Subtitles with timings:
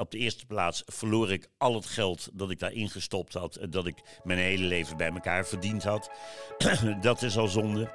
[0.00, 3.58] op de eerste plaats verloor ik al het geld dat ik daarin gestopt had.
[3.70, 6.10] Dat ik mijn hele leven bij elkaar verdiend had.
[7.00, 7.92] dat is al zonde.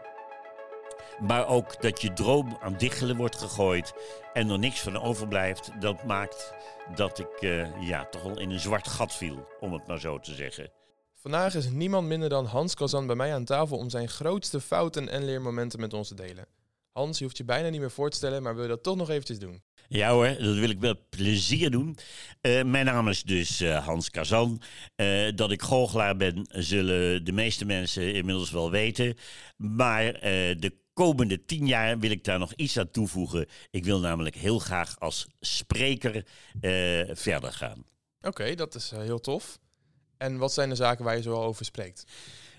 [1.20, 3.94] Maar ook dat je droom aan diggelen wordt gegooid
[4.33, 6.54] en er niks van overblijft, dat maakt
[6.96, 10.20] dat ik eh, ja, toch wel in een zwart gat viel, om het maar zo
[10.20, 10.72] te zeggen.
[11.16, 15.10] Vandaag is niemand minder dan Hans Kazan bij mij aan tafel om zijn grootste fouten
[15.10, 16.48] en leermomenten met ons te delen.
[16.96, 18.95] Hans, je hoeft je bijna niet meer voor te stellen, maar wil je dat toch
[18.95, 19.62] nog eventjes doen?
[19.88, 21.98] Ja hoor, dat wil ik met plezier doen.
[22.41, 24.62] Eh, mijn naam is dus eh, Hans Kazan.
[24.95, 29.16] Eh, dat ik goochelaar ben, zullen de meeste mensen inmiddels wel weten.
[29.58, 30.13] Maar
[30.59, 33.48] de komende tien jaar wil ik daar nog iets aan toevoegen.
[33.71, 36.26] Ik wil namelijk heel graag als spreker
[37.13, 37.85] verder gaan.
[38.21, 39.59] Oké, dat is heel tof.
[40.18, 42.05] En wat zijn de zaken waar je zoal over spreekt?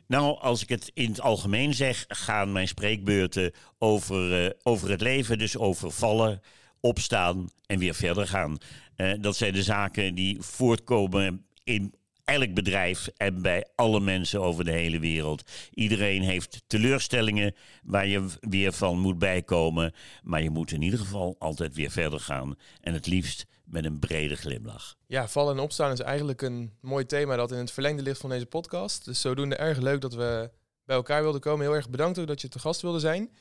[0.07, 5.01] Nou, als ik het in het algemeen zeg, gaan mijn spreekbeurten over, eh, over het
[5.01, 6.41] leven, dus over vallen,
[6.81, 8.59] opstaan en weer verder gaan.
[8.97, 14.65] Eh, dat zijn de zaken die voortkomen in elk bedrijf en bij alle mensen over
[14.65, 15.51] de hele wereld.
[15.75, 21.37] Iedereen heeft teleurstellingen waar je weer van moet bijkomen, maar je moet in ieder geval
[21.39, 24.97] altijd weer verder gaan en het liefst met een brede glimlach.
[25.07, 28.31] Ja, vallen en opstaan is eigenlijk een mooi thema dat in het verlengde ligt van
[28.31, 29.05] deze podcast.
[29.05, 30.51] Dus zodoende erg leuk dat we
[30.85, 31.67] bij elkaar wilden komen.
[31.67, 33.33] Heel erg bedankt ook dat je te gast wilde zijn.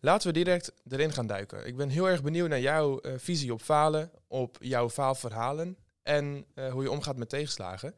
[0.00, 1.66] Laten we direct erin gaan duiken.
[1.66, 6.46] Ik ben heel erg benieuwd naar jouw eh, visie op falen, op jouw faalverhalen en
[6.54, 7.94] eh, hoe je omgaat met tegenslagen.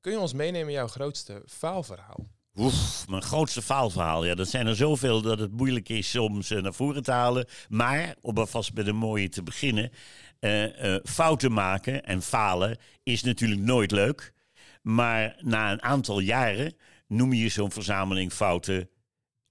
[0.00, 2.26] Kun je ons meenemen in jouw grootste faalverhaal?
[2.54, 4.24] Oef, mijn grootste faalverhaal.
[4.24, 7.46] Ja, dat zijn er zoveel dat het moeilijk is om ze naar voren te halen.
[7.68, 9.90] Maar, om alvast met een mooie te beginnen.
[10.44, 14.32] Eh, eh, fouten maken en falen is natuurlijk nooit leuk.
[14.82, 18.88] Maar na een aantal jaren noem je zo'n verzameling fouten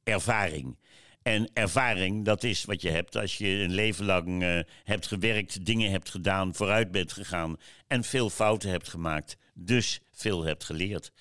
[0.03, 0.77] ervaring.
[1.21, 5.66] En ervaring, dat is wat je hebt als je een leven lang eh, hebt gewerkt,
[5.66, 9.38] dingen hebt gedaan, vooruit bent gegaan en veel fouten hebt gemaakt.
[9.53, 11.11] Dus veel hebt geleerd.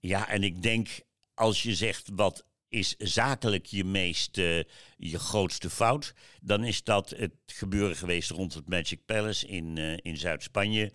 [0.00, 0.88] Ja, en ik denk
[1.34, 2.44] als je zegt wat
[2.74, 4.58] is zakelijk je meest, eh,
[4.96, 9.96] je grootste fout, dan is dat het gebeuren geweest rond het Magic Palace in, eh,
[10.02, 10.92] in Zuid-Spanje,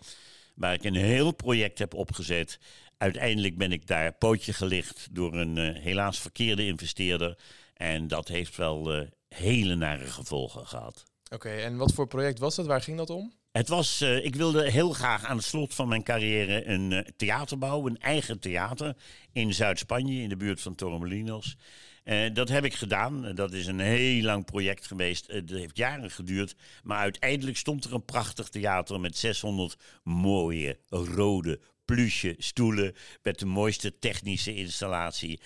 [0.54, 2.58] waar ik een heel project heb opgezet.
[2.96, 7.38] Uiteindelijk ben ik daar pootje gelicht door een eh, helaas verkeerde investeerder.
[7.74, 11.04] En dat heeft wel hele nare gevolgen gehad.
[11.30, 12.66] Oké, en wat voor project was dat?
[12.66, 13.39] Waar ging dat om?
[13.50, 17.12] Het was, eh, ik wilde heel graag aan het slot van mijn carrière een eh,
[17.16, 18.96] theater bouwen, een eigen theater
[19.32, 21.56] in Zuid-Spanje, in de buurt van Torremolinos.
[22.04, 23.34] Eh, dat heb ik gedaan.
[23.34, 25.28] Dat is een heel lang project geweest.
[25.28, 26.56] Dat heeft jaren geduurd.
[26.82, 33.46] Maar uiteindelijk stond er een prachtig theater met 600 mooie rode pluche stoelen met de
[33.46, 35.40] mooiste technische installatie.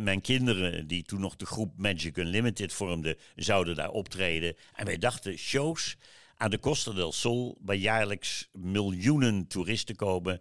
[0.00, 4.56] Mijn kinderen, die toen nog de groep Magic Unlimited vormden, zouden daar optreden.
[4.74, 5.96] En wij dachten, shows
[6.42, 10.40] aan de Costa del Sol, waar jaarlijks miljoenen toeristen komen.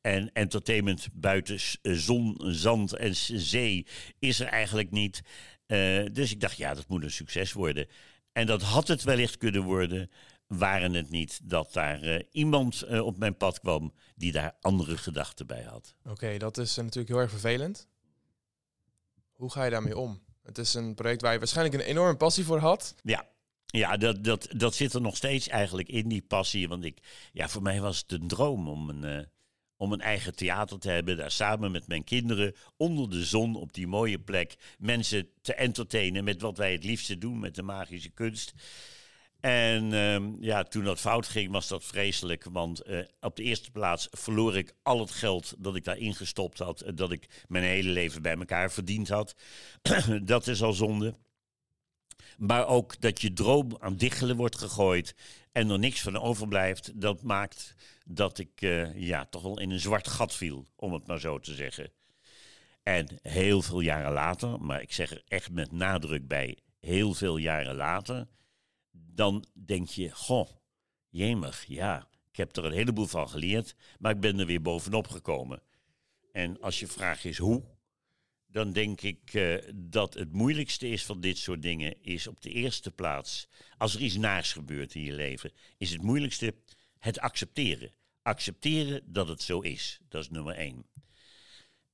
[0.00, 3.86] En entertainment buiten zon, zand en zee
[4.18, 5.22] is er eigenlijk niet.
[5.66, 7.86] Eh, dus ik dacht, ja, dat moet een succes worden.
[8.32, 10.10] En dat had het wellicht kunnen worden,
[10.46, 14.96] waren het niet dat daar eh, iemand eh, op mijn pad kwam die daar andere
[14.96, 15.94] gedachten bij had.
[16.04, 17.88] Oké, dat is natuurlijk heel erg vervelend.
[19.32, 20.22] Hoe ga je daarmee om?
[20.42, 22.94] Het is een project waar je waarschijnlijk een enorme passie voor had.
[23.02, 23.28] Ja,
[23.70, 26.68] ja dat, dat, dat zit er nog steeds eigenlijk in, die passie.
[26.68, 26.98] Want ik,
[27.32, 29.24] ja, voor mij was het een droom om een, eh,
[29.76, 31.16] om een eigen theater te hebben.
[31.16, 34.54] Daar samen met mijn kinderen, onder de zon, op die mooie plek.
[34.78, 38.54] Mensen te entertainen met wat wij het liefste doen, met de magische kunst.
[39.40, 42.44] En ehm, ja, toen dat fout ging, was dat vreselijk.
[42.52, 46.58] Want eh, op de eerste plaats verloor ik al het geld dat ik daarin gestopt
[46.58, 46.80] had.
[46.80, 49.34] eh, Dat ik mijn hele leven bij elkaar verdiend had.
[50.22, 51.14] dat is al zonde.
[52.38, 55.14] Maar ook dat je droom aan diggelen wordt gegooid
[55.52, 59.80] en er niks van overblijft, dat maakt dat ik eh, ja, toch wel in een
[59.80, 61.92] zwart gat viel, om het maar zo te zeggen.
[62.82, 67.36] En heel veel jaren later, maar ik zeg er echt met nadruk bij, heel veel
[67.36, 68.26] jaren later,
[68.90, 70.48] dan denk je, goh,
[71.08, 75.08] jemig, ja, ik heb er een heleboel van geleerd, maar ik ben er weer bovenop
[75.08, 75.62] gekomen.
[76.32, 77.62] En als je vraag is hoe,
[78.50, 82.50] dan denk ik eh, dat het moeilijkste is van dit soort dingen, is op de
[82.50, 83.48] eerste plaats,
[83.78, 86.54] als er iets naars gebeurt in je leven, is het moeilijkste
[86.98, 87.92] het accepteren.
[88.22, 90.00] Accepteren dat het zo is.
[90.08, 90.86] Dat is nummer één.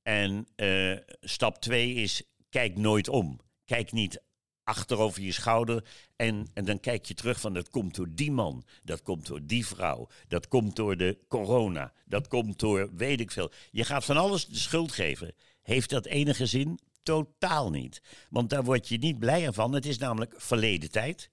[0.01, 3.39] En eh, stap twee is, kijk nooit om.
[3.65, 4.21] Kijk niet
[4.67, 5.83] achter over je schouder
[6.15, 9.39] en, en dan kijk je terug van dat komt door die man, dat komt door
[9.43, 13.51] die vrouw, dat komt door de corona, dat komt door weet ik veel.
[13.71, 15.33] Je gaat van alles de schuld geven.
[15.67, 16.79] Heeft dat enige zin?
[17.03, 18.01] Totaal niet.
[18.29, 19.73] Want daar word je niet blijer van.
[19.73, 21.29] Het is namelijk verleden tijd.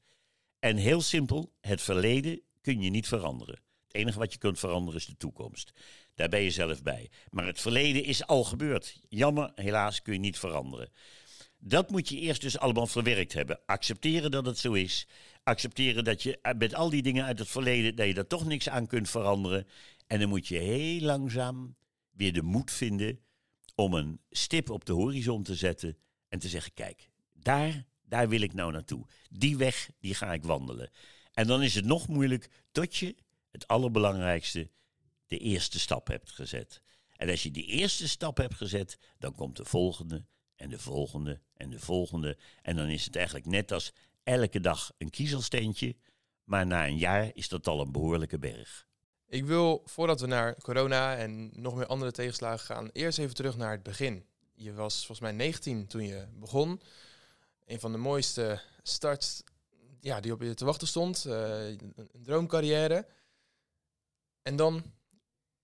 [0.58, 3.54] En heel simpel, het verleden kun je niet veranderen.
[3.86, 5.72] Het enige wat je kunt veranderen is de toekomst.
[6.14, 7.10] Daar ben je zelf bij.
[7.30, 9.00] Maar het verleden is al gebeurd.
[9.08, 10.88] Jammer, helaas kun je niet veranderen.
[11.58, 13.60] Dat moet je eerst dus allemaal verwerkt hebben.
[13.66, 15.06] Accepteren dat het zo is.
[15.42, 18.68] Accepteren dat je met al die dingen uit het verleden, dat je daar toch niks
[18.68, 19.66] aan kunt veranderen.
[20.06, 21.76] En dan moet je heel langzaam
[22.10, 23.23] weer de moed vinden
[23.74, 25.98] om een stip op de horizon te zetten
[26.28, 29.06] en te zeggen, kijk, daar, daar wil ik nou naartoe.
[29.30, 30.90] Die weg, die ga ik wandelen.
[31.32, 33.14] En dan is het nog moeilijk tot je,
[33.50, 34.70] het allerbelangrijkste,
[35.26, 36.82] de eerste stap hebt gezet.
[37.16, 40.24] En als je die eerste stap hebt gezet, dan komt de volgende
[40.56, 42.38] en de volgende en de volgende.
[42.62, 43.92] En dan is het eigenlijk net als
[44.22, 45.96] elke dag een kiezelsteentje,
[46.44, 48.86] maar na een jaar is dat al een behoorlijke berg.
[49.34, 53.56] Ik wil, voordat we naar corona en nog meer andere tegenslagen gaan, eerst even terug
[53.56, 54.24] naar het begin.
[54.54, 56.80] Je was volgens mij 19 toen je begon.
[57.66, 59.42] Een van de mooiste starts
[60.00, 61.24] ja, die op je te wachten stond.
[61.26, 63.06] Uh, een droomcarrière.
[64.42, 64.82] En dan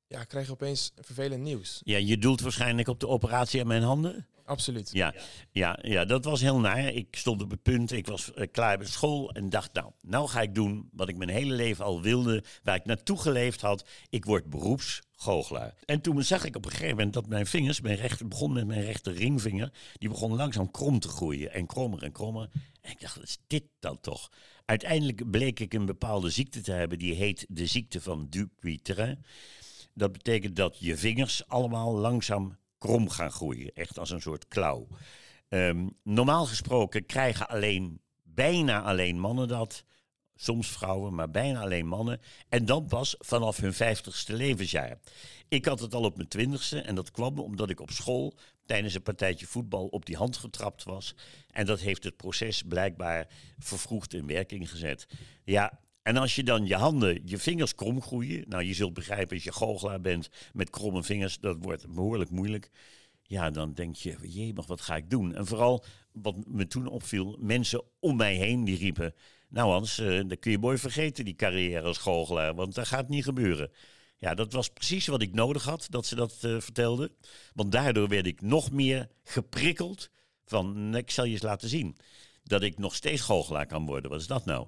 [0.07, 1.81] ja, krijg je opeens vervelend nieuws.
[1.85, 4.27] Ja, je doelt waarschijnlijk op de operatie aan mijn handen?
[4.51, 4.91] Absoluut.
[4.93, 5.15] Ja,
[5.51, 6.89] ja, ja, dat was heel naar.
[6.89, 10.29] Ik stond op het punt, ik was uh, klaar met school en dacht, nou, nou
[10.29, 13.89] ga ik doen wat ik mijn hele leven al wilde, waar ik naartoe geleefd had.
[14.09, 15.75] Ik word beroepsgoochelaar.
[15.85, 18.67] En toen zag ik op een gegeven moment dat mijn vingers, mijn rechter, begon met
[18.67, 22.49] mijn rechter ringvinger, die begon langzaam krom te groeien en krommer en krommer.
[22.81, 24.31] En ik dacht, is dit dan toch?
[24.65, 29.25] Uiteindelijk bleek ik een bepaalde ziekte te hebben, die heet de ziekte van Dupuytren.
[29.95, 33.73] Dat betekent dat je vingers allemaal langzaam krom gaan groeien.
[33.75, 34.89] Echt als een soort klauw.
[35.49, 39.85] Ehm, normaal gesproken krijgen alleen, bijna alleen mannen dat.
[40.35, 42.21] Soms vrouwen, maar bijna alleen mannen.
[42.49, 44.99] En dan pas vanaf hun vijftigste levensjaar.
[45.49, 48.35] Ik had het al op mijn twintigste en dat kwam omdat ik op school
[48.67, 51.15] tijdens een partijtje voetbal op die hand getrapt was.
[51.51, 53.29] En dat heeft het proces blijkbaar
[53.59, 55.07] vervroegd in werking gezet.
[55.45, 58.45] Ja, en als je dan je handen, je vingers krom groeien.
[58.49, 62.71] Nou, je zult begrijpen als je goochelaar bent met kromme vingers, dat wordt behoorlijk moeilijk.
[63.23, 65.35] Ja, dan denk je, jee, maar wat ga ik doen?
[65.35, 69.15] En vooral, wat me toen opviel, mensen om mij heen die riepen...
[69.49, 73.09] Nou Hans, uh, dan kun je mooi vergeten die carrière als goochelaar, want dat gaat
[73.09, 73.71] niet gebeuren.
[74.17, 77.11] Ja, dat was precies wat ik nodig had, dat ze dat uh, vertelden.
[77.55, 80.11] Want daardoor werd ik nog meer geprikkeld
[80.45, 81.97] van, ik zal je eens laten zien
[82.43, 84.11] dat ik nog steeds goochelaar kan worden.
[84.11, 84.67] Wat is dat nou?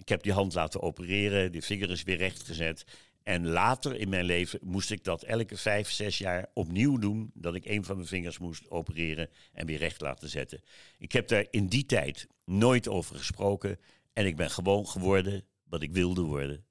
[0.00, 2.84] Ik heb die hand laten opereren, die vinger is weer recht gezet.
[3.22, 7.30] En later in mijn leven moest ik dat elke vijf, zes jaar opnieuw doen.
[7.34, 10.60] Dat ik een van mijn vingers moest opereren en weer recht laten zetten.
[10.98, 13.78] Ik heb daar in die tijd nooit over gesproken.
[14.12, 16.64] En ik ben gewoon geworden wat ik wilde worden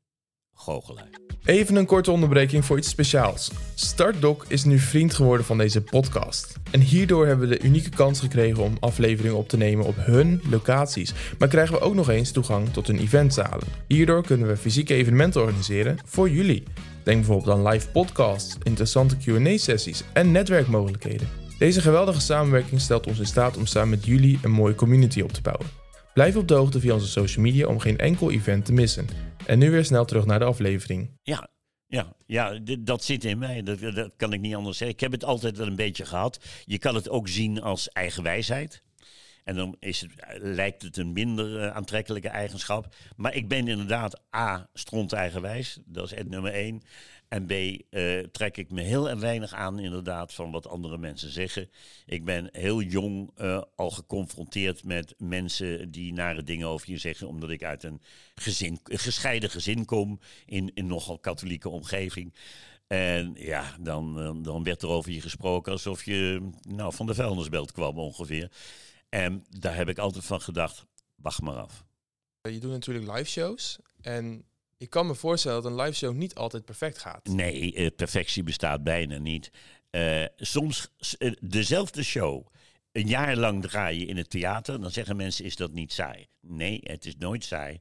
[0.60, 1.10] goochelaar.
[1.46, 3.52] Even een korte onderbreking voor iets speciaals.
[3.76, 6.54] Startdoc is nu vriend geworden van deze podcast.
[6.72, 10.42] En hierdoor hebben we de unieke kans gekregen om afleveringen op te nemen op hun
[10.50, 11.14] locaties.
[11.38, 13.68] Maar krijgen we ook nog eens toegang tot hun eventzalen.
[13.88, 16.64] Hierdoor kunnen we fysieke evenementen organiseren voor jullie.
[17.04, 21.28] Denk bijvoorbeeld aan live podcasts, interessante Q&A-sessies en netwerkmogelijkheden.
[21.58, 25.32] Deze geweldige samenwerking stelt ons in staat om samen met jullie een mooie community op
[25.32, 25.68] te bouwen.
[26.14, 29.08] Blijf op de hoogte via onze social media om geen enkel event te missen.
[29.50, 31.18] En nu weer snel terug naar de aflevering.
[31.22, 31.50] Ja,
[31.88, 33.64] ja, ja dat zit in mij.
[33.64, 34.96] Dat, dat kan ik niet anders zeggen.
[34.96, 36.40] Ik heb het altijd wel een beetje gehad.
[36.66, 38.84] Je kan het ook zien als eigen wijsheid.
[39.44, 40.12] En dan is het,
[40.42, 42.96] lijkt het een minder uh, aantrekkelijke eigenschap.
[43.16, 45.80] Maar ik ben inderdaad A, stront eigenwijs.
[45.86, 46.82] Dat is het nummer één.
[47.30, 51.70] En B, uh, trek ik me heel weinig aan inderdaad van wat andere mensen zeggen.
[52.06, 57.28] Ik ben heel jong uh, al geconfronteerd met mensen die nare dingen over je zeggen.
[57.28, 58.02] Omdat ik uit een,
[58.84, 62.34] gescheiden gezin kom in een nogal katholieke omgeving.
[62.88, 67.72] En ja, dan, dan werd er over je gesproken alsof je nou, van de vuilnisbelt
[67.72, 68.52] kwam ongeveer.
[69.10, 71.84] En daar heb ik altijd van gedacht, wacht maar af.
[72.42, 74.46] Je doet natuurlijk live shows en
[74.80, 77.28] ik kan me voorstellen dat een live show niet altijd perfect gaat.
[77.28, 79.52] Nee, eh, perfectie bestaat bijna niet.
[79.92, 82.48] Uh, soms uh, dezelfde show
[82.92, 86.28] een jaar lang draaien in het theater, dan zeggen mensen: is dat niet saai?
[86.42, 87.78] Nee, het is nooit saai.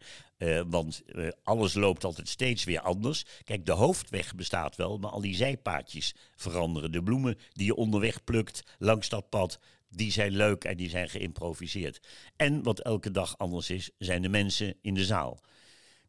[0.66, 1.02] Want
[1.42, 3.24] alles loopt altijd steeds weer anders.
[3.44, 6.92] Kijk, de hoofdweg bestaat wel, maar al die zijpaadjes veranderen.
[6.92, 11.08] De bloemen die je onderweg plukt langs dat pad, die zijn leuk en die zijn
[11.08, 12.06] geïmproviseerd.
[12.36, 15.40] En wat elke dag anders is, zijn de mensen in de zaal.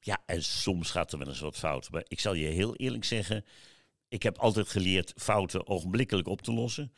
[0.01, 1.91] Ja, en soms gaat er wel eens wat fout.
[1.91, 3.45] Maar ik zal je heel eerlijk zeggen,
[4.07, 6.91] ik heb altijd geleerd fouten ogenblikkelijk op te lossen.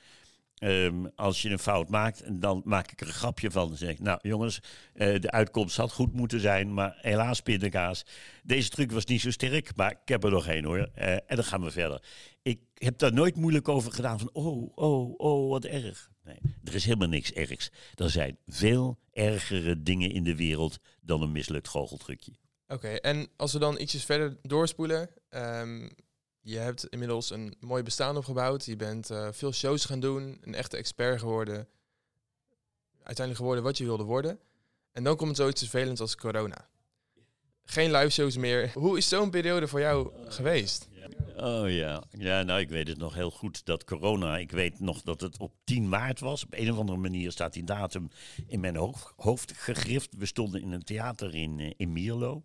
[0.64, 3.68] Um, als je een fout maakt, dan maak ik er een grapje van.
[3.68, 4.60] Dan zeg nou jongens,
[4.94, 8.04] uh, de uitkomst had goed moeten zijn, maar helaas pindakaas.
[8.44, 10.78] Deze truc was niet zo sterk, maar ik heb er nog één hoor.
[10.78, 12.04] Uh, en dan gaan we verder.
[12.42, 16.10] Ik heb daar nooit moeilijk over gedaan van, oh, oh, oh, wat erg.
[16.24, 17.72] Nee, er is helemaal niks ergs.
[17.96, 22.32] Er zijn veel ergere dingen in de wereld dan een mislukt goocheltrucje.
[22.72, 25.10] Oké, en als we dan ietsjes verder doorspoelen.
[25.30, 25.90] ehm,
[26.42, 28.66] je hebt inmiddels een mooi bestaan opgebouwd.
[28.66, 30.38] Je bent eh, veel shows gaan doen.
[30.42, 31.68] Een echte expert geworden.
[32.96, 34.40] Uiteindelijk geworden wat je wilde worden.
[34.92, 36.70] En dan komt zoiets vervelends als corona.
[37.64, 38.72] Geen live shows meer.
[38.74, 40.88] Hoe is zo'n periode voor jou geweest?
[41.42, 42.04] Oh ja.
[42.18, 45.38] ja, nou ik weet het nog heel goed dat corona, ik weet nog dat het
[45.38, 46.44] op 10 maart was.
[46.44, 48.10] Op een of andere manier staat die datum
[48.48, 48.76] in mijn
[49.16, 50.16] hoofd, gegrift.
[50.18, 52.44] We stonden in een theater in, eh, in Mierlo,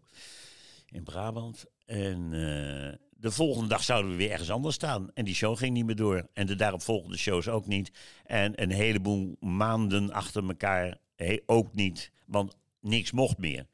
[0.88, 1.64] in Brabant.
[1.86, 5.10] En eh, de volgende dag zouden we weer ergens anders staan.
[5.14, 6.28] En die show ging niet meer door.
[6.32, 7.90] En de daaropvolgende shows ook niet.
[8.24, 10.98] En een heleboel maanden achter elkaar
[11.46, 12.10] ook niet.
[12.26, 13.66] Want niks mocht meer.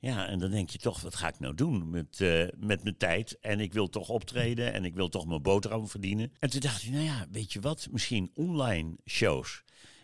[0.00, 2.96] Ja, en dan denk je toch, wat ga ik nou doen met, eh, met mijn
[2.96, 3.38] tijd?
[3.40, 6.32] En ik wil toch optreden en ik wil toch mijn boterham verdienen.
[6.38, 7.88] En toen dacht ik, nou ja, weet je wat?
[7.90, 9.62] Misschien online shows.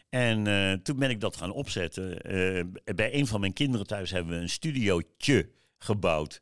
[0.09, 2.21] En eh, toen ben ik dat gaan opzetten.
[2.21, 6.41] Eh, bij een van mijn kinderen thuis hebben we een studiootje gebouwd.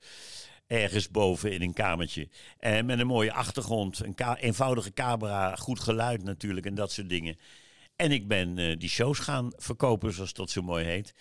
[0.67, 2.29] Ergens boven in een kamertje.
[2.59, 7.37] En met een mooie achtergrond, een eenvoudige camera, goed geluid natuurlijk en dat soort dingen.
[7.97, 11.15] En ik ben die shows gaan verkopen, zoals dat zo mooi heet.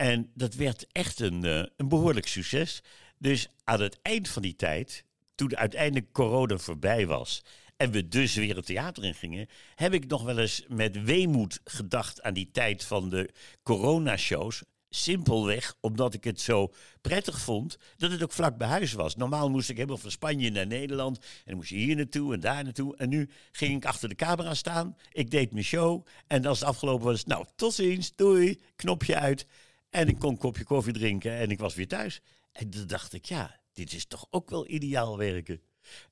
[0.00, 2.82] En dat werd echt een, eh, een behoorlijk succes.
[3.18, 5.04] Dus aan het eind van die tijd,
[5.34, 7.42] toen uiteindelijk corona voorbij was
[7.76, 11.60] en we dus weer het theater in gingen, heb ik nog wel eens met weemoed
[11.64, 13.30] gedacht aan die tijd van de
[13.62, 14.62] coronashows.
[14.90, 19.16] Simpelweg omdat ik het zo prettig vond dat het ook vlak bij huis was.
[19.16, 21.18] Normaal moest ik helemaal van Spanje naar Nederland.
[21.18, 22.96] En dan moest je hier naartoe en daar naartoe.
[22.96, 24.96] En nu ging ik achter de camera staan.
[25.12, 26.06] Ik deed mijn show.
[26.26, 29.46] En als het afgelopen was, nou, tot ziens, doei, knopje uit.
[29.90, 32.20] En ik kon een kopje koffie drinken en ik was weer thuis.
[32.52, 35.62] En toen dacht ik, ja, dit is toch ook wel ideaal werken.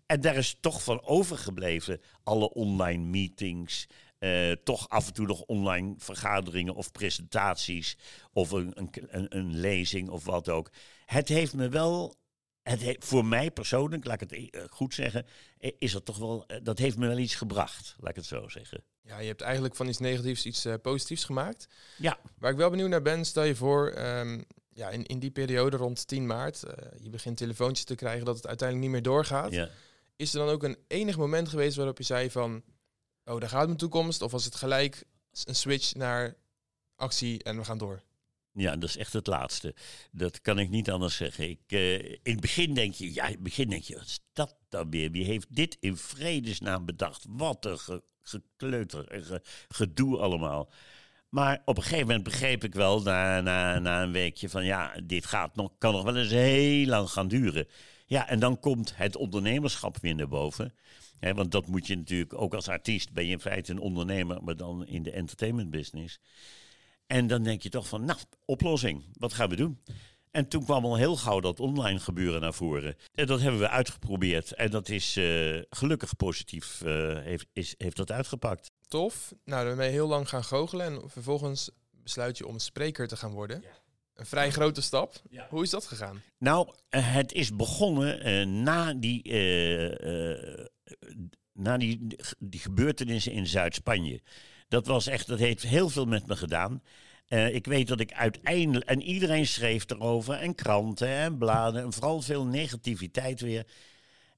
[0.07, 3.87] En daar is toch van overgebleven alle online meetings.
[4.19, 7.97] eh, toch af en toe nog online vergaderingen of presentaties.
[8.33, 8.73] Of een,
[9.11, 10.71] een, een lezing of wat ook.
[11.05, 12.17] Het heeft me wel.
[12.69, 15.27] Het he- voor mij persoonlijk, laat ik het eh, goed zeggen,
[15.59, 16.45] eh, is dat toch wel.
[16.47, 18.83] eh, Dat heeft me wel iets gebracht, laat ik het zo zeggen.
[19.03, 21.69] Ja, je hebt eigenlijk van iets negatiefs iets positiefs gemaakt.
[21.97, 22.19] Ja.
[22.39, 25.77] Waar ik wel benieuwd naar ben, stel je voor, ehm, ja, in, in die periode
[25.77, 26.63] rond 10 maart,
[27.01, 29.53] je begint telefoontjes te krijgen dat het uiteindelijk niet meer doorgaat.
[29.53, 29.69] Ja.
[30.17, 32.63] Is er dan ook een enig moment geweest waarop je zei van,
[33.25, 34.23] oh, daar gaat mijn toekomst?
[34.23, 35.05] Of was het gelijk
[35.45, 36.37] een switch naar
[36.97, 38.03] actie en we gaan door?
[38.59, 39.75] Ja, dat is echt het laatste.
[40.12, 41.49] Dat kan ik niet anders zeggen.
[41.50, 44.21] Ik, eh, in het begin denk je, ja, in het begin denk je, wat is
[44.33, 45.11] dat dan weer?
[45.11, 47.25] Wie heeft dit in vredesnaam bedacht?
[47.29, 50.71] Wat een ge- gekleuter en ge- gedoe allemaal.
[51.29, 54.95] Maar op een gegeven moment begreep ik wel, na, na, na een weekje, van ja,
[55.05, 57.67] dit gaat nog, kan nog wel eens heel lang gaan duren.
[58.07, 60.75] Ja, en dan komt het ondernemerschap weer naar boven.
[61.19, 64.43] Hè, want dat moet je natuurlijk, ook als artiest ben je in feite een ondernemer,
[64.43, 66.21] maar dan in de entertainment business.
[67.09, 69.79] En dan denk je toch van, nou, oplossing, wat gaan we doen?
[70.31, 72.97] En toen kwam al heel gauw dat online gebeuren naar voren.
[73.15, 74.53] En dat hebben we uitgeprobeerd.
[74.53, 78.71] En dat is eh, gelukkig positief, eh, heeft, is, heeft dat uitgepakt.
[78.88, 79.35] Tof.
[79.45, 83.17] Nou, dan ben je heel lang gaan goochelen en vervolgens besluit je om spreker te
[83.17, 83.62] gaan worden.
[84.15, 85.23] Een vrij grote stap.
[85.31, 85.47] Ja.
[85.50, 86.23] Hoe is dat gegaan?
[86.38, 89.23] Nou, eh, het is begonnen na, die,
[91.53, 94.21] na die, die gebeurtenissen in Zuid-Spanje.
[94.69, 96.83] Dat was echt, dat heeft heel veel met me gedaan.
[97.27, 101.93] Eh, ik weet dat ik uiteindelijk, en iedereen schreef erover, en kranten en bladen, en
[101.93, 103.67] vooral veel negativiteit weer.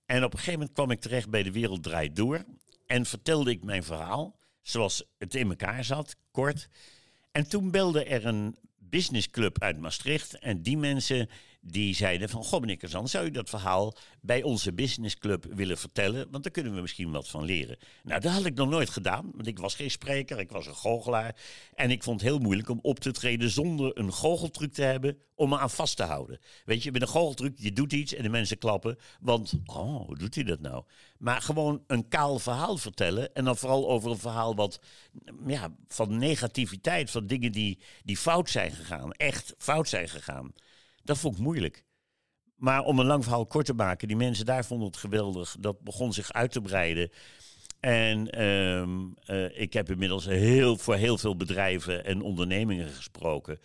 [0.06, 2.44] En op een gegeven moment kwam ik terecht bij De Wereld Draait Door.
[2.86, 6.68] En vertelde ik mijn verhaal, zoals het in elkaar zat, kort.
[7.32, 10.38] En toen belde er een businessclub uit Maastricht.
[10.38, 11.28] En die mensen
[11.60, 12.44] die zeiden van...
[12.44, 16.30] Goh, meneer Kazan, zou u dat verhaal bij onze businessclub willen vertellen?
[16.30, 17.78] Want daar kunnen we misschien wat van leren.
[18.02, 19.30] Nou, dat had ik nog nooit gedaan.
[19.34, 21.36] Want ik was geen spreker, ik was een goochelaar.
[21.74, 25.18] En ik vond het heel moeilijk om op te treden zonder een goocheltruc te hebben...
[25.34, 26.38] om me aan vast te houden.
[26.64, 28.98] Weet je, met een goocheltruc, je doet iets en de mensen klappen.
[29.20, 30.84] Want, oh, hoe doet hij dat nou?
[31.18, 33.34] Maar gewoon een kaal verhaal vertellen.
[33.34, 34.80] En dan vooral over een verhaal wat
[35.46, 40.52] ja, van negativiteit, van dingen die, die fout zijn gegaan, echt fout zijn gegaan.
[41.10, 41.84] Dat vond ik moeilijk.
[42.56, 45.56] Maar om een lang verhaal kort te maken, die mensen daar vonden het geweldig.
[45.60, 47.10] Dat begon zich uit te breiden.
[47.80, 48.90] En ehm,
[49.24, 53.60] eh, ik heb inmiddels heel, voor heel veel bedrijven en ondernemingen gesproken.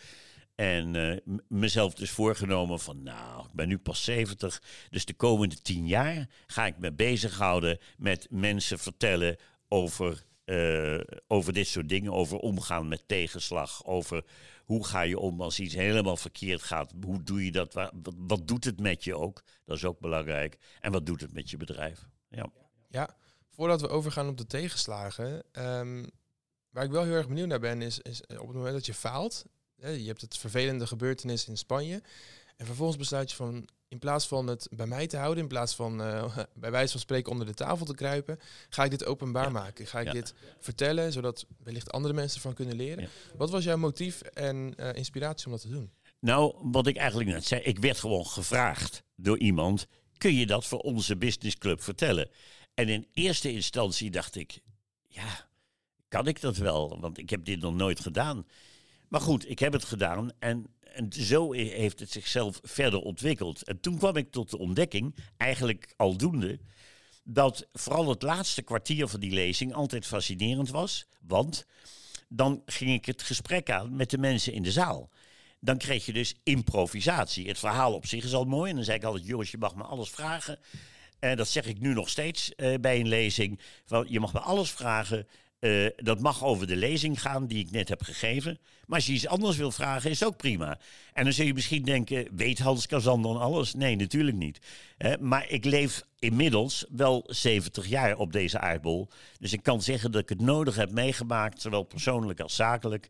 [0.55, 4.61] En eh, mezelf dus voorgenomen van, nou, ik ben nu pas 70.
[4.89, 9.37] Dus de komende tien jaar ga ik me bezighouden met mensen vertellen
[9.67, 12.13] over, eh, over dit soort dingen.
[12.13, 13.85] Over omgaan met tegenslag.
[13.85, 14.23] Over
[14.65, 16.93] hoe ga je om als iets helemaal verkeerd gaat.
[17.05, 17.73] Hoe doe je dat?
[17.73, 19.43] Wa- Wat, wat doet het met je ook?
[19.65, 20.57] Dat is ook belangrijk.
[20.79, 22.07] En wat doet het met je bedrijf?
[22.29, 22.51] Ja.
[22.89, 23.15] Ja,
[23.49, 25.43] voordat we overgaan op de tegenslagen.
[25.51, 26.05] ehm,
[26.69, 28.93] waar ik wel heel erg benieuwd naar ben, is, is op het moment dat je
[28.93, 29.45] faalt.
[29.75, 32.01] Je hebt het vervelende gebeurtenis in Spanje.
[32.57, 35.75] En vervolgens besluit je van, in plaats van het bij mij te houden, in plaats
[35.75, 38.39] van uh, bij wijze van spreken onder de tafel te kruipen,
[38.69, 39.87] ga ik dit openbaar maken.
[39.87, 43.09] Ga ik dit vertellen, zodat wellicht andere mensen ervan kunnen leren.
[43.37, 45.91] Wat was jouw motief en uh, inspiratie om dat te doen?
[46.19, 49.87] Nou, wat ik eigenlijk net zei, ik werd gewoon gevraagd door iemand,
[50.17, 52.29] kun je dat voor onze businessclub vertellen?
[52.73, 54.59] En in eerste instantie dacht ik,
[55.07, 55.47] ja,
[56.07, 56.99] kan ik dat wel?
[56.99, 58.45] Want ik heb dit nog nooit gedaan.
[59.07, 60.65] Maar goed, ik heb het gedaan en,
[60.95, 63.63] en zo heeft het zichzelf verder ontwikkeld.
[63.63, 66.59] En toen kwam ik tot de ontdekking, eigenlijk aldoende,
[67.23, 71.05] dat vooral het laatste kwartier van die lezing altijd fascinerend was.
[71.27, 71.65] Want
[72.29, 75.09] dan ging ik het gesprek aan met de mensen in de zaal.
[75.59, 77.47] Dan kreeg je dus improvisatie.
[77.47, 78.69] Het verhaal op zich is al mooi.
[78.69, 80.59] En dan zei ik altijd, jongens, je mag me alles vragen.
[81.19, 83.59] En dat zeg ik nu nog steeds uh, bij een lezing.
[84.07, 85.27] Je mag me alles vragen.
[85.65, 88.59] Uh, dat mag over de lezing gaan die ik net heb gegeven.
[88.85, 90.79] Maar als je iets anders wil vragen, is ook prima.
[91.13, 93.73] En dan zul je misschien denken, weet Hans Kazan dan alles?
[93.73, 94.59] Nee, natuurlijk niet.
[95.19, 99.07] Maar ik leef inmiddels wel 70 jaar op deze aardbol.
[99.39, 103.09] Dus ik kan zeggen dat ik het nodig heb meegemaakt, zowel persoonlijk als zakelijk.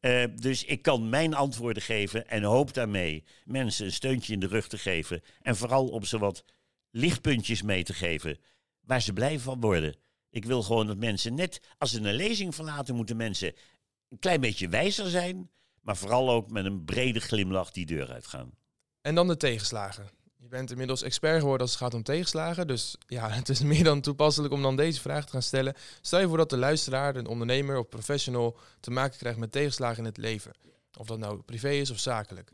[0.00, 4.46] Uh, dus ik kan mijn antwoorden geven en hoop daarmee mensen een steuntje in de
[4.46, 5.22] rug te geven.
[5.42, 6.44] En vooral om ze wat
[6.90, 8.38] lichtpuntjes mee te geven
[8.80, 9.94] waar ze blij van worden.
[10.34, 13.54] Ik wil gewoon dat mensen net als ze een lezing verlaten, moeten mensen
[14.08, 15.50] een klein beetje wijzer zijn,
[15.80, 18.54] maar vooral ook met een brede glimlach die deur uitgaan.
[19.00, 20.10] En dan de tegenslagen.
[20.36, 22.66] Je bent inmiddels expert geworden als het gaat om tegenslagen.
[22.66, 25.74] Dus ja, het is meer dan toepasselijk om dan deze vraag te gaan stellen.
[26.00, 29.98] Stel je voor dat de luisteraar, een ondernemer of professional te maken krijgt met tegenslagen
[29.98, 30.52] in het leven.
[30.98, 32.52] Of dat nou privé is of zakelijk.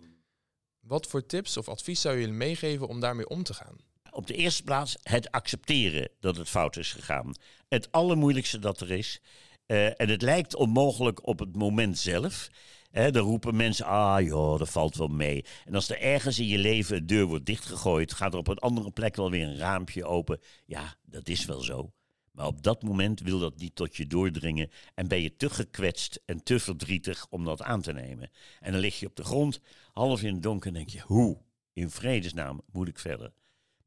[0.80, 3.76] Wat voor tips of advies zou je meegeven om daarmee om te gaan?
[4.20, 7.34] Op de eerste plaats het accepteren dat het fout is gegaan.
[7.68, 9.20] Het allermoeilijkste dat er is.
[9.66, 12.50] Uh, en het lijkt onmogelijk op het moment zelf.
[12.90, 15.44] He, dan roepen mensen, ah joh, dat valt wel mee.
[15.64, 18.58] En als er ergens in je leven een deur wordt dichtgegooid, gaat er op een
[18.58, 20.40] andere plek wel weer een raampje open.
[20.66, 21.92] Ja, dat is wel zo.
[22.30, 26.22] Maar op dat moment wil dat niet tot je doordringen en ben je te gekwetst
[26.24, 28.30] en te verdrietig om dat aan te nemen.
[28.60, 29.60] En dan lig je op de grond,
[29.92, 31.38] half in het donker en denk je, hoe
[31.72, 33.32] in vredesnaam moet ik verder?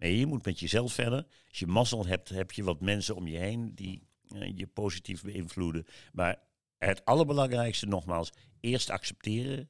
[0.04, 1.26] Nee, je moet met jezelf verder.
[1.50, 5.22] Als je mazzel hebt, heb je wat mensen om je heen die uh, je positief
[5.22, 5.86] beïnvloeden.
[6.14, 6.40] Maar
[6.78, 9.70] het allerbelangrijkste nogmaals, eerst accepteren.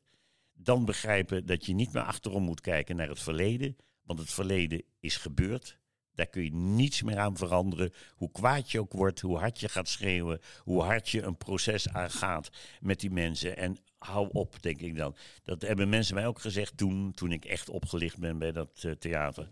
[0.53, 3.75] Dan begrijpen dat je niet meer achterom moet kijken naar het verleden.
[4.03, 5.77] Want het verleden is gebeurd.
[6.15, 7.93] Daar kun je niets meer aan veranderen.
[8.15, 11.89] Hoe kwaad je ook wordt, hoe hard je gaat schreeuwen, hoe hard je een proces
[11.89, 13.57] aangaat met die mensen.
[13.57, 15.15] En hou op, denk ik dan.
[15.43, 18.91] Dat hebben mensen mij ook gezegd toen, toen ik echt opgelicht ben bij dat uh,
[18.91, 19.49] theater.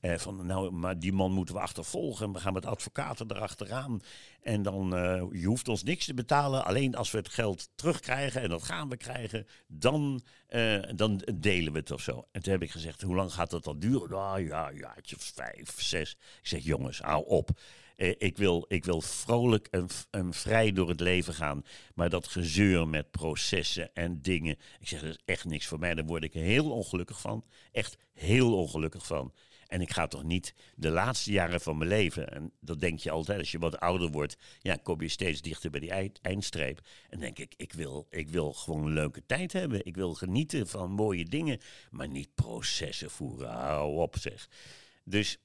[0.00, 2.32] Uh, van, nou, maar die man moeten we achtervolgen.
[2.32, 4.00] We gaan met advocaten erachteraan.
[4.42, 6.64] En dan, uh, je hoeft ons niks te betalen.
[6.64, 11.72] Alleen als we het geld terugkrijgen, en dat gaan we krijgen, dan, uh, dan delen
[11.72, 12.26] we het of zo.
[12.32, 14.10] En toen heb ik gezegd, hoe lang gaat dat dan duren?
[14.10, 16.10] Nou ja, ja, vijf, zes.
[16.40, 17.50] Ik zeg, jongens, hou op.
[17.96, 21.64] ik, wil, ik wil vrolijk en, en vrij door het leven gaan.
[21.94, 24.56] Maar dat gezeur met processen en dingen.
[24.80, 25.94] Ik zeg, dat is echt niks voor mij.
[25.94, 27.44] Daar word ik heel ongelukkig van.
[27.72, 29.32] Echt heel ongelukkig van.
[29.68, 33.10] En ik ga toch niet de laatste jaren van mijn leven, en dat denk je
[33.10, 36.80] altijd als je wat ouder wordt, ja, kom je steeds dichter bij die eindstreep.
[37.08, 39.86] En denk ik, ik wil, ik wil gewoon een leuke tijd hebben.
[39.86, 43.48] Ik wil genieten van mooie dingen, maar niet processen voeren.
[43.48, 44.48] Hou op zeg.
[45.04, 45.38] Dus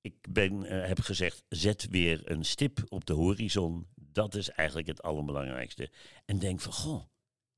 [0.00, 3.86] ik ben, uh, heb gezegd, zet weer een stip op de horizon.
[3.94, 5.90] Dat is eigenlijk het allerbelangrijkste.
[6.24, 7.04] En denk van, goh,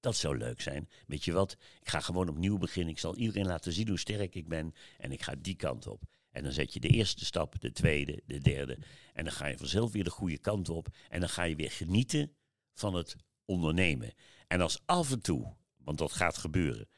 [0.03, 0.89] dat zou leuk zijn.
[1.07, 1.53] Weet je wat?
[1.81, 2.93] Ik ga gewoon opnieuw beginnen.
[2.93, 4.75] Ik zal iedereen laten zien hoe sterk ik ben.
[4.99, 6.03] En ik ga die kant op.
[6.31, 8.79] En dan zet je de eerste stap, de tweede, de derde.
[9.13, 10.89] En dan ga je vanzelf weer de goede kant op.
[11.09, 12.33] En dan ga je weer genieten
[12.75, 14.13] van het ondernemen.
[14.47, 16.89] En als af en toe, want dat gaat gebeuren,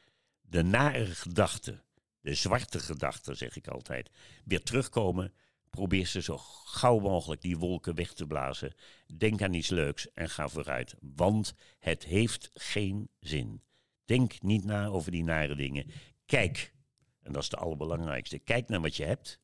[0.41, 1.83] de nare gedachten,
[2.21, 4.09] de zwarte gedachten zeg ik altijd,
[4.45, 5.33] weer terugkomen,
[5.75, 8.75] probeer ze zo gauw mogelijk die wolken weg te blazen.
[9.17, 10.95] Denk aan iets leuks en ga vooruit.
[10.99, 13.61] Want het heeft geen zin.
[14.05, 15.91] Denk niet na over die nare dingen.
[16.25, 16.73] Kijk,
[17.21, 18.39] en dat is de allerbelangrijkste.
[18.39, 19.39] Kijk naar wat je hebt.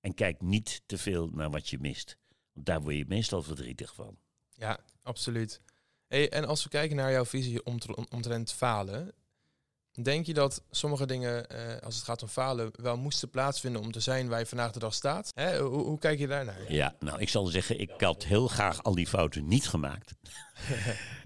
[0.00, 2.18] En kijk niet te veel naar wat je mist.
[2.52, 4.18] Want daar word je meestal verdrietig van.
[4.52, 5.60] Ja, absoluut.
[6.06, 7.64] Hey, en als we kijken naar jouw visie
[8.10, 9.14] omtrent falen,
[10.02, 13.92] Denk je dat sommige dingen, uh, als het gaat om falen, wel moesten plaatsvinden om
[13.92, 15.30] te zijn waar je vandaag de dag staat?
[15.34, 15.58] Hè?
[15.58, 16.72] Hoe, hoe, kijk je daarnaar?
[16.72, 20.14] Ja, nou, ik zal zeggen, ik had heel graag al die fouten niet gemaakt.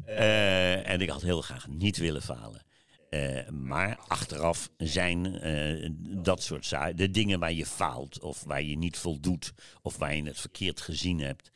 [0.07, 2.63] uh, en ik had heel graag niet willen falen.
[3.11, 5.41] Uh, maar achteraf zijn
[6.23, 10.15] dat soort zaken, de dingen waar je faalt of waar je niet voldoet of waar
[10.15, 11.51] je het verkeerd gezien hebt.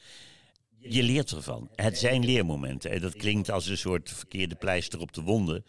[0.79, 1.71] Je leert ervan.
[1.75, 3.01] Het zijn leermomenten.
[3.01, 5.65] Dat klinkt als een soort verkeerde pleister op de wonden.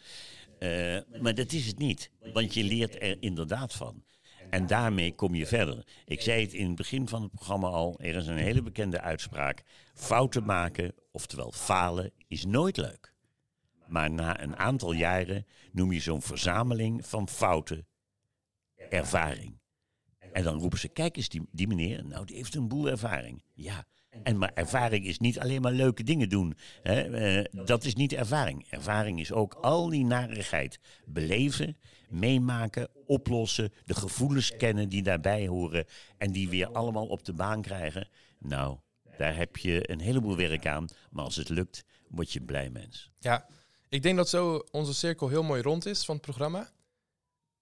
[0.59, 4.03] Eh, maar dat is het niet, want je leert er inderdaad van.
[4.49, 5.85] En daarmee kom je verder.
[6.05, 9.01] Ik zei het in het begin van het programma al, er is een hele bekende
[9.01, 9.63] uitspraak.
[9.93, 13.13] Fouten maken, oftewel falen, is nooit leuk.
[13.87, 17.87] Maar na een aantal jaren noem je zo'n verzameling van fouten
[18.89, 19.59] ervaring.
[20.31, 23.43] En dan roepen ze, kijk eens, die, die meneer, nou die heeft een boel ervaring.
[23.53, 23.85] Ja,
[24.23, 26.57] en maar ervaring is niet alleen maar leuke dingen doen.
[26.81, 27.01] Hè?
[27.01, 28.65] Eh, dat is niet ervaring.
[28.69, 31.77] Ervaring is ook al die narigheid beleven,
[32.09, 35.85] meemaken, oplossen, de gevoelens kennen die daarbij horen
[36.17, 38.07] en die weer allemaal op de baan krijgen.
[38.39, 38.77] Nou,
[39.17, 43.11] daar heb je een heleboel werk aan, maar als het lukt, word je blij mens.
[43.19, 43.45] Ja,
[43.89, 46.69] ik denk dat zo onze cirkel heel mooi rond is van het programma.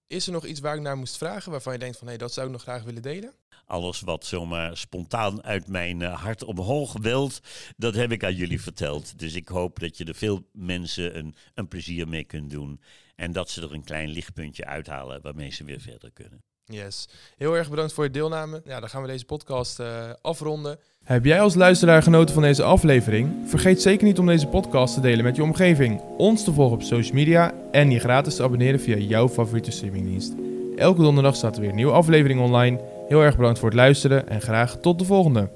[0.08, 2.32] Is er nog iets waar ik naar moest vragen waarvan je denkt van hé, dat
[2.32, 3.32] zou ik nog graag willen delen?
[3.64, 7.40] Alles wat zomaar spontaan uit mijn uh, hart omhoog wilt,
[7.76, 9.18] dat heb ik aan jullie verteld.
[9.18, 12.80] Dus ik hoop dat je er veel mensen een, een plezier mee kunt doen.
[13.14, 16.44] En dat ze er een klein lichtpuntje uithalen waarmee ze weer verder kunnen.
[16.68, 17.08] Yes.
[17.36, 18.62] Heel erg bedankt voor je deelname.
[18.64, 19.86] Ja, dan gaan we deze podcast uh,
[20.22, 20.78] afronden.
[21.04, 23.32] Heb jij als luisteraar genoten van deze aflevering?
[23.44, 26.82] Vergeet zeker niet om deze podcast te delen met je omgeving, ons te volgen op
[26.82, 30.34] social media en je gratis te abonneren via jouw favoriete streamingdienst.
[30.76, 32.80] Elke donderdag staat er weer een nieuwe aflevering online.
[33.08, 35.50] Heel erg bedankt voor het luisteren en graag tot de volgende.